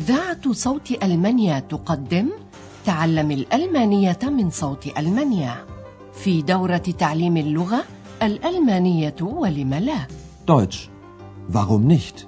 [0.00, 2.30] إذاعة صوت ألمانيا تقدم
[2.84, 5.66] تعلم الألمانية من صوت ألمانيا
[6.14, 7.84] في دورة تعليم اللغة
[8.22, 10.06] الألمانية ولم لا
[10.46, 10.88] Deutsch.
[11.48, 12.26] Warum nicht?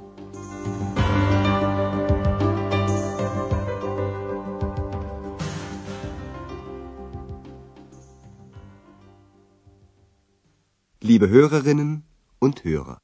[11.01, 12.03] Liebe Hörerinnen
[12.39, 12.99] und Hörer.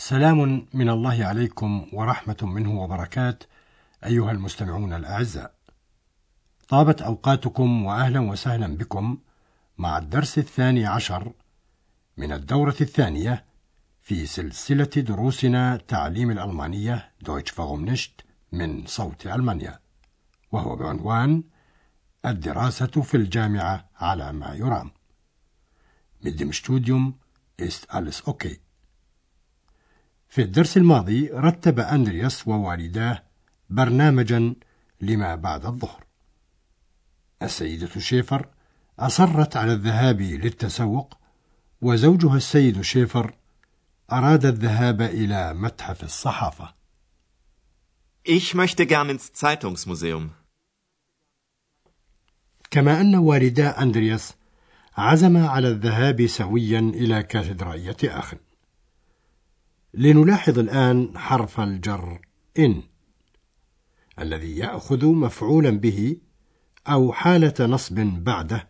[0.00, 3.44] سلام من الله عليكم ورحمة منه وبركات
[4.04, 5.54] أيها المستمعون الأعزاء.
[6.68, 9.18] طابت أوقاتكم وأهلا وسهلا بكم
[9.78, 11.32] مع الدرس الثاني عشر
[12.16, 13.44] من الدورة الثانية
[14.02, 18.20] في سلسلة دروسنا تعليم الألمانية دويتش فاغومنشت
[18.52, 19.78] من صوت ألمانيا
[20.52, 21.44] وهو بعنوان
[22.26, 24.90] الدراسة في الجامعة على ما يرام.
[26.22, 27.14] Mit dem Studium
[27.56, 28.69] ist alles okay.
[30.30, 33.22] في الدرس الماضي رتب أندرياس ووالداه
[33.70, 34.54] برنامجا
[35.00, 36.04] لما بعد الظهر.
[37.42, 38.48] السيدة شيفر
[38.98, 41.18] أصرت على الذهاب للتسوق
[41.80, 43.34] وزوجها السيد شيفر
[44.12, 46.74] أراد الذهاب إلى متحف الصحافة.
[48.24, 50.30] Ich möchte gern ins Zeitungsmuseum.
[52.70, 54.34] كما أن والدا أندرياس
[54.96, 58.38] عزما على الذهاب سويا إلى كاتدرائية آخر.
[59.94, 62.20] لنلاحظ الآن حرف الجر
[62.58, 62.82] إن
[64.18, 66.16] الذي يأخذ مفعولا به
[66.86, 68.68] أو حالة نصب بعده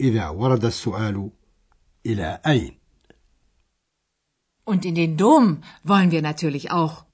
[0.00, 1.30] إذا ورد السؤال
[2.06, 2.78] إلى أين
[4.66, 7.04] Und in den Dom wollen wir natürlich auch.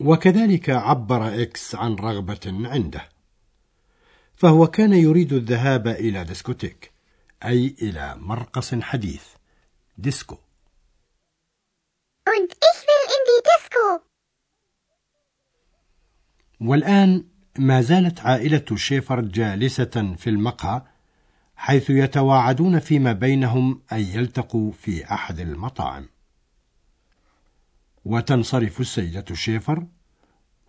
[0.00, 3.08] وكذلك عبر إكس عن رغبة عنده
[4.34, 6.92] فهو كان يريد الذهاب إلى Diskothek
[7.44, 9.24] أي إلى مرقص حديث
[9.98, 10.36] Disco
[12.34, 14.04] Und ich will in die Disco.
[16.60, 17.24] والآن
[17.58, 20.82] ما زالت عائلة شيفر جالسة في المقهى
[21.56, 26.08] حيث يتواعدون فيما بينهم أن يلتقوا في أحد المطاعم
[28.04, 29.86] وتنصرف السيدة شيفر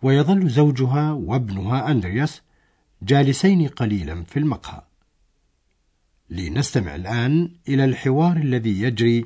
[0.02, 2.42] ويظل زوجها وابنها أندرياس
[3.02, 4.82] جالسين قليلا في المقهى
[6.30, 9.24] لنستمع الآن إلى الحوار الذي يجري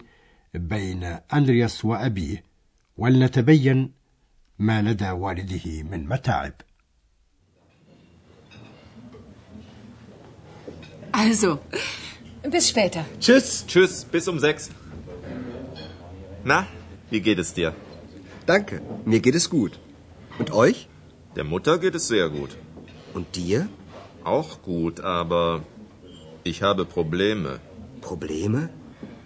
[0.54, 2.44] بين أندرياس وأبيه
[2.98, 3.92] ولنتبين
[4.60, 6.54] ما لدى والده من متاعب
[11.12, 11.60] Also,
[12.54, 13.06] bis später.
[13.22, 13.66] Tschüss.
[13.68, 14.70] Tschüss, bis um sechs.
[16.44, 16.68] Na,
[17.10, 17.74] wie geht es dir?
[18.46, 19.80] Danke, mir geht es gut.
[20.40, 20.88] Und euch?
[21.38, 22.58] Der Mutter geht es sehr gut.
[23.14, 23.70] Und dir?
[24.26, 25.64] Auch gut, aber
[26.44, 27.60] ich habe Probleme.
[28.02, 28.70] Probleme?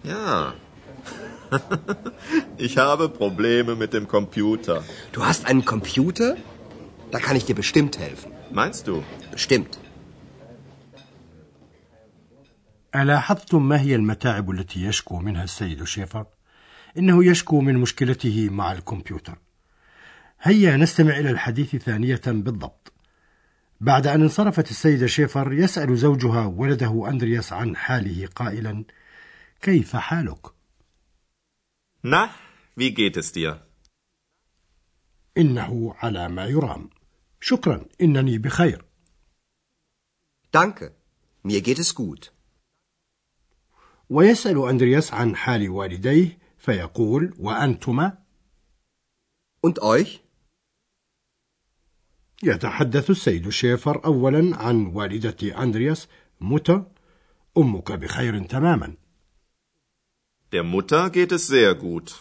[0.04, 0.54] Ja.
[2.67, 4.83] ich habe Probleme mit dem Computer.
[5.13, 6.37] Du hast einen Computer?
[7.11, 8.33] Da kann ich dir bestimmt helfen.
[8.51, 9.03] Meinst du?
[9.31, 9.79] Bestimmt.
[12.95, 16.27] ألاحظتم ما هي المتاعب التي يشكو منها السيد شيفر؟
[16.99, 19.39] إنه يشكو من مشكلته مع الكمبيوتر.
[20.43, 22.93] هيا نستمع إلى الحديث ثانية بالضبط.
[23.81, 28.85] بعد أن انصرفت السيدة شيفر يسأل زوجها ولده أندرياس عن حاله قائلا:
[29.63, 30.54] كيف حالك؟
[32.07, 32.29] Na,
[32.77, 33.63] wie geht es dir?
[35.39, 36.91] إنه على ما يرام.
[37.41, 38.85] شكرا إنني بخير.
[40.53, 40.95] Danke,
[41.43, 42.31] mir geht es gut.
[44.11, 48.19] ويسأل أندرياس عن حال والديه فيقول وأنتما
[49.67, 50.21] Und euch?
[52.43, 56.09] يتحدث السيد شيفر أولا عن والدة أندرياس
[56.41, 56.85] متى
[57.59, 58.97] أمك بخير تماما
[60.55, 62.15] Der Mutter geht es sehr gut.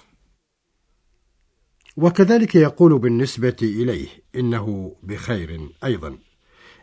[1.98, 6.18] وكذلك يقول بالنسبة إليه إنه بخير أيضا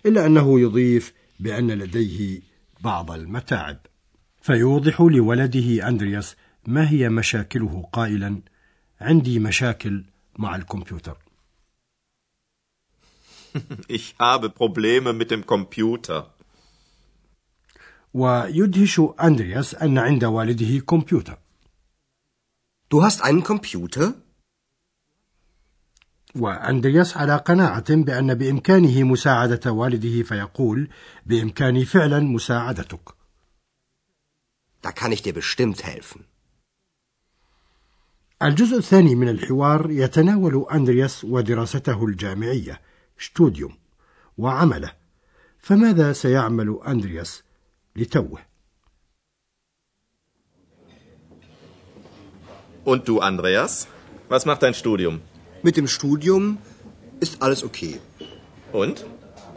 [0.07, 2.41] إلا أنه يضيف بأن لديه
[2.81, 3.79] بعض المتاعب
[4.43, 6.37] فيوضح لولده أندرياس
[6.67, 8.43] ما هي مشاكله قائلا
[9.01, 10.05] عندي مشاكل
[10.39, 11.17] مع الكمبيوتر
[13.89, 16.35] Ich habe Probleme mit dem Computer.
[18.15, 21.39] ويدهش أندرياس أن عند والده كمبيوتر
[22.93, 24.13] Du hast einen Computer?
[26.37, 30.89] وأندرياس على قناعة بأن بإمكانه مساعدة والده فيقول
[31.27, 33.15] بإمكاني فعلا مساعدتك
[34.83, 36.25] Da kann ich dir bestimmt helfen.
[38.43, 42.81] الجزء الثاني من الحوار يتناول أندرياس ودراسته الجامعية
[43.19, 43.77] شتوديوم
[44.39, 44.93] وعمله
[45.59, 47.43] فماذا سيعمل أندرياس
[47.95, 48.39] Litauen.
[52.85, 53.89] Und du, Andreas?
[54.29, 55.21] Was macht dein Studium?
[55.63, 56.59] Mit dem Studium
[57.21, 58.01] ist alles okay.
[58.73, 59.05] Und?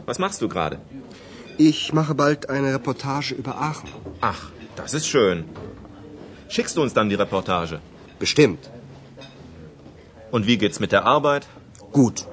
[0.06, 0.80] Was machst du gerade?
[1.56, 3.88] Ich mache bald eine Reportage über Aachen.
[4.20, 5.44] Ach, das ist schön.
[6.48, 7.80] Schickst du uns dann die Reportage?
[8.18, 8.70] Bestimmt.
[10.32, 11.46] Und wie geht's mit der Arbeit?
[11.92, 12.26] Gut.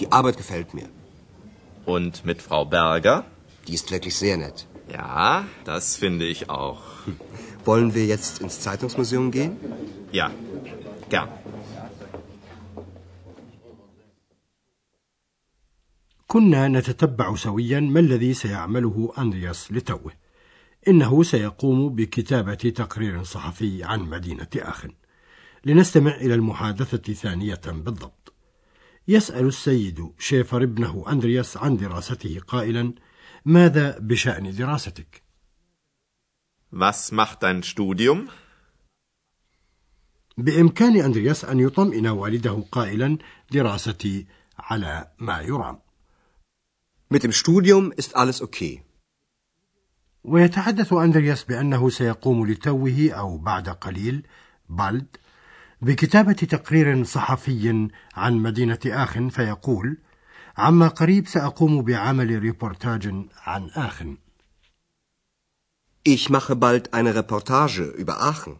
[0.00, 0.88] Die Arbeit gefällt mir.
[1.86, 3.24] Und mit Frau Berger?
[3.66, 4.66] Die ist wirklich sehr nett.
[4.92, 6.82] Ja, das finde ich auch.
[7.64, 9.56] Wollen wir jetzt ins Zeitungsmuseum gehen?
[10.12, 10.30] Ja,
[11.08, 11.28] gern.
[16.28, 20.12] كنا نتتبع سويا ما الذي سيعمله أندرياس لتوه
[20.88, 24.90] إنه سيقوم بكتابة تقرير صحفي عن مدينة آخن
[25.64, 28.32] لنستمع إلى المحادثة ثانية بالضبط
[29.08, 32.92] يسأل السيد شيفر ابنه أندرياس عن دراسته قائلا
[33.46, 35.22] ماذا بشأن دراستك؟
[36.72, 38.28] Was macht dein Studium?
[40.38, 43.18] بإمكان أندرياس أن يطمئن والده قائلا
[43.50, 44.26] دراستي
[44.58, 45.78] على ما يرام
[47.08, 48.82] Mit dem Studium ist alles okay.
[50.24, 54.26] ويتحدث أندرياس بأنه سيقوم لتوه أو بعد قليل
[54.68, 55.16] بالد
[55.82, 59.98] بكتابة تقرير صحفي عن مدينة آخن فيقول
[60.56, 63.06] عما قريب سأقوم بعمل ريبورتاج
[63.46, 64.16] عن آخن
[66.08, 68.56] Ich mache bald eine Reportage über Aachen.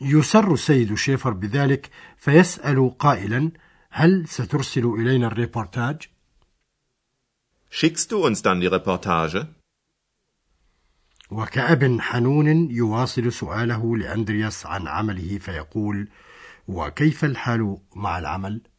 [0.00, 3.50] يسر السيد شيفر بذلك فيسأل قائلا
[3.90, 6.08] هل سترسل إلينا الريبورتاج؟
[7.70, 9.46] Schickst du uns dann die Reportage?
[11.30, 16.08] وكأب حنون يواصل سؤاله لأندرياس عن عمله فيقول
[16.68, 18.69] وكيف الحال مع العمل؟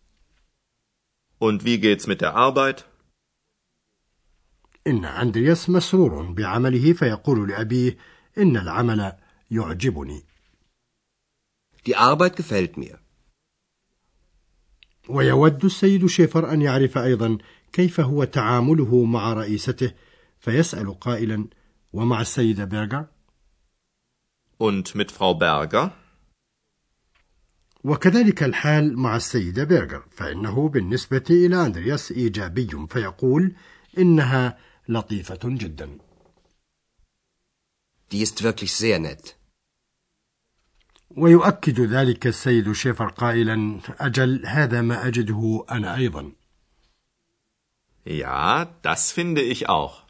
[1.47, 2.85] Und wie geht's mit der Arbeit?
[4.87, 7.97] إن أندرياس مسرور بعمله فيقول لأبيه
[8.37, 9.13] إن العمل
[9.51, 10.23] يعجبني
[11.85, 12.99] Die Arbeit gefällt mir.
[15.09, 17.37] ويود السيد شيفر أن يعرف أيضا
[17.73, 19.93] كيف هو تعامله مع رئيسته
[20.39, 21.47] فيسأل قائلا
[21.93, 23.07] ومع السيدة بيرغر
[24.59, 25.91] Und mit Frau Berger?
[27.83, 33.55] وكذلك الحال مع السيدة بيرغر فإنه بالنسبة إلى أندرياس إيجابي فيقول
[33.97, 34.57] إنها
[34.89, 35.97] لطيفة جدا
[38.11, 39.35] Die ist wirklich sehr nett.
[41.17, 46.31] ويؤكد ذلك السيد شيفر قائلا أجل هذا ما أجده أنا أيضا
[48.05, 50.03] Ja, das finde ich auch.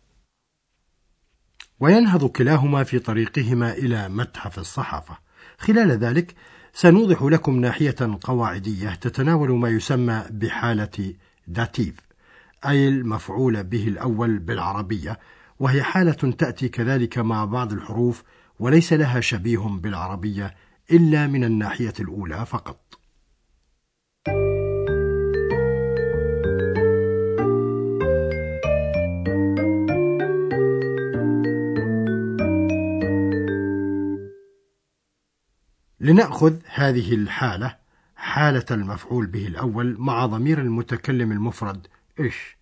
[1.79, 5.17] وينهض كلاهما في طريقهما إلى متحف الصحافة
[5.57, 6.35] خلال ذلك
[6.73, 11.13] سنوضح لكم ناحية قواعدية تتناول ما يسمى بحالة
[11.47, 11.95] داتيف
[12.65, 15.19] أي المفعول به الأول بالعربية
[15.59, 18.23] وهي حالة تأتي كذلك مع بعض الحروف
[18.59, 20.55] وليس لها شبيه بالعربية
[20.91, 22.90] إلا من الناحية الأولى فقط.
[36.01, 37.77] لنأخذ هذه الحالة
[38.15, 41.87] حالة المفعول به الأول مع ضمير المتكلم المفرد
[42.19, 42.57] ich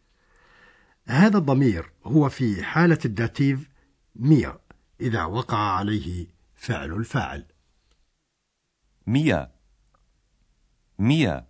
[1.08, 3.70] هذا الضمير هو في حالة ال Dativ
[4.16, 4.58] mir
[5.02, 7.46] إذا وقع عليه فعل الفاعل
[9.08, 9.48] Mir.
[11.00, 11.44] Mir.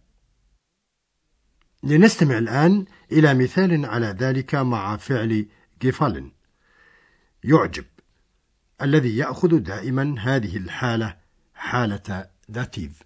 [1.84, 5.46] لنستمع الآن إلى مثال على ذلك مع فعل
[5.82, 6.32] gefallen
[7.44, 7.86] يعجب
[8.82, 11.19] الذي يأخذ دائما هذه الحالة
[11.60, 13.04] حالة Dativ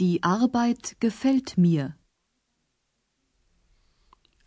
[0.00, 1.94] Die Arbeit gefällt mir.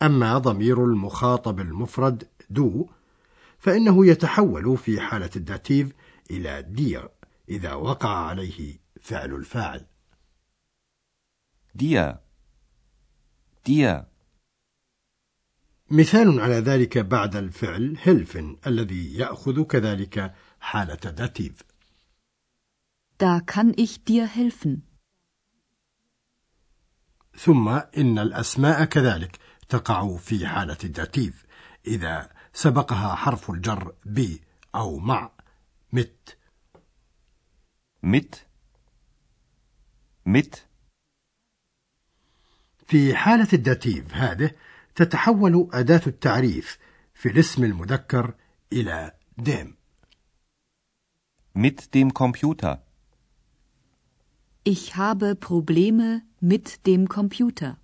[0.02, 2.90] أما ضمير المخاطب المفرد du
[3.58, 5.92] فإنه يتحول في حالة ال Dativ
[6.30, 7.08] إلى dir
[7.48, 9.86] إذا وقع عليه فعل الفاعل
[11.74, 12.18] Dir.
[13.64, 14.04] Dir.
[15.90, 21.62] مثال على ذلك بعد الفعل helfen الذي يأخذ كذلك حالة Dativ
[23.22, 24.82] Da kann ich dir helfen.
[27.36, 29.38] ثم إن الأسماء كذلك
[29.68, 31.46] تقع في حالة ال Dativ
[31.86, 34.36] إذا سبقها حرف الجر ب
[34.74, 35.30] أو مع
[35.92, 36.38] mit
[38.02, 38.36] Mit.
[40.26, 40.56] Mit.
[42.86, 44.50] في حالة ال Dativ هذه
[44.94, 46.78] تتحول أداة التعريف
[47.14, 48.34] في الاسم المذكر
[48.72, 49.76] إلى dem
[51.54, 52.91] Mit dem Computer.
[54.64, 57.76] Ich habe Probleme mit dem Computer.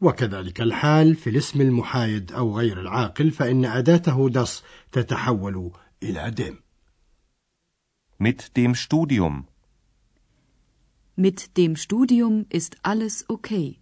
[0.00, 6.58] وكذلك الحال في الاسم المحايد أو غير العاقل فإن أداته das تتحول إلى dem
[8.18, 9.44] Mit dem Studium.
[11.16, 13.76] Mit dem Studium ist alles okay.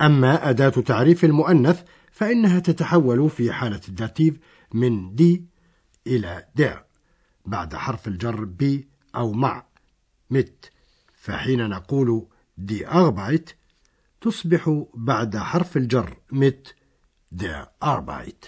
[0.00, 4.38] أما أداة تعريف المؤنث فإنها تتحول في حالة ال Dativ
[4.74, 5.44] من die
[6.06, 6.78] إلى der
[7.46, 9.66] بعد حرف الجر بي أو مع.
[10.30, 10.70] mit.
[11.14, 13.50] فحين نقول die Arbeit
[14.20, 16.20] تصبح بعد حرف الجر.
[16.32, 16.74] mit.
[17.32, 18.44] دي أربعت.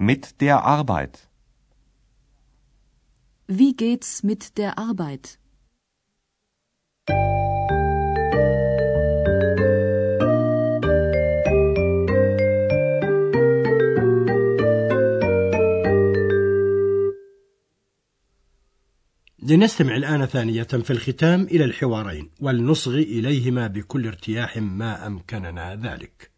[0.00, 1.16] مت دي أربعت.
[3.48, 5.38] Wie geht's mit der Arbeit?
[19.48, 26.35] لنستمع الآن ثانية في الختام إلى الحوارين ولنصغي إليهما بكل ارتياح ما أمكننا ذلك.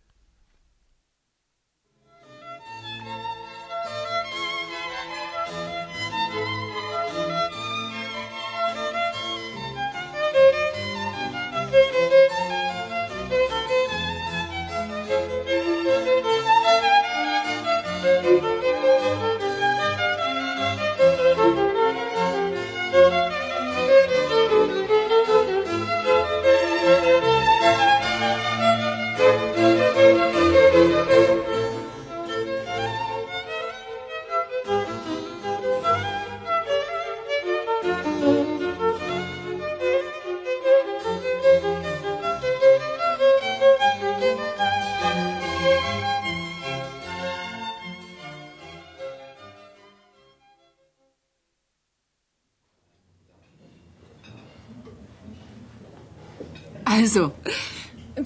[56.99, 57.33] Also,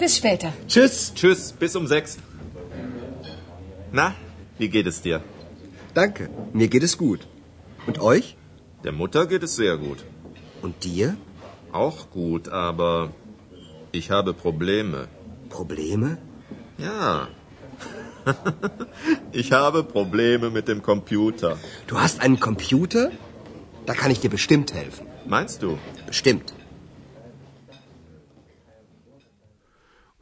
[0.01, 0.51] bis später.
[0.67, 1.13] Tschüss.
[1.13, 2.17] Tschüss, bis um sechs.
[3.91, 4.15] Na,
[4.57, 5.21] wie geht es dir?
[5.93, 7.27] Danke, mir geht es gut.
[7.85, 8.35] Und euch?
[8.83, 9.99] Der Mutter geht es sehr gut.
[10.63, 11.15] Und dir?
[11.71, 13.11] Auch gut, aber
[13.91, 15.07] ich habe Probleme.
[15.49, 16.17] Probleme?
[16.79, 17.27] Ja.
[19.31, 21.59] ich habe Probleme mit dem Computer.
[21.85, 23.11] Du hast einen Computer?
[23.85, 25.05] Da kann ich dir bestimmt helfen.
[25.27, 25.77] Meinst du?
[26.07, 26.53] Bestimmt.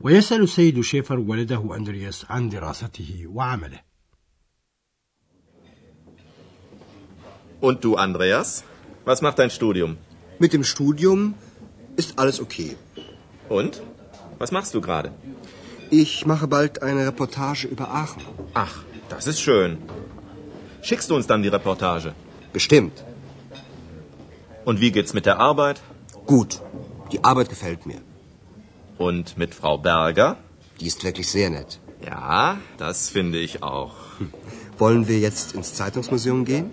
[0.00, 3.80] ويسأل السيد شيفر ولده أندرياس عن دراسته وعمله
[7.60, 8.64] Und du, Andreas?
[9.06, 9.96] Was macht dein Studium?
[10.38, 11.34] Mit dem Studium
[11.96, 12.76] ist alles okay.
[13.48, 13.82] Und?
[14.38, 15.10] Was machst du gerade?
[15.90, 18.22] Ich mache bald eine Reportage über Aachen.
[18.52, 18.74] Ach,
[19.08, 19.78] das ist schön.
[20.82, 22.14] Schickst du uns dann die Reportage?
[22.52, 23.04] Bestimmt.
[24.64, 25.80] Und wie geht's mit der Arbeit?
[26.26, 26.60] Gut.
[27.12, 28.00] Die Arbeit gefällt mir.
[29.07, 30.29] Und mit Frau Berger?
[30.79, 31.71] Die ist wirklich sehr nett.
[32.11, 33.95] Ja, das finde ich auch.
[34.81, 36.67] Wollen wir jetzt ins Zeitungsmuseum gehen?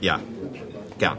[0.00, 0.16] Ja,
[0.98, 1.18] gern.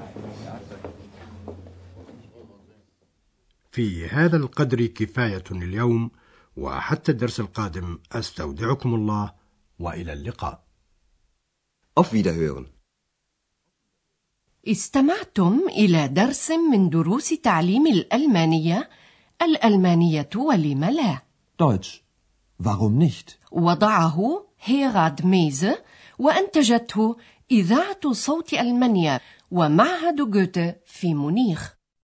[3.72, 6.12] في هذا القدر كفاية اليوم
[6.58, 9.34] وحتى الدرس القادم أستودعكم الله
[9.80, 10.64] وإلى اللقاء.
[12.00, 12.66] Auf Wiederhören.
[14.68, 18.90] استمعتم إلى درس من دروس تعليم الألمانية
[19.42, 21.22] الألمانية ولم لا
[21.64, 22.02] Deutsch.
[22.64, 23.38] Warum nicht?
[23.52, 25.84] وضعه هيراد ميزة
[26.20, 27.16] وأنتجته
[27.52, 29.20] إذاعة صوت ألمانيا
[29.52, 31.77] ومعهد جوته في مونيخ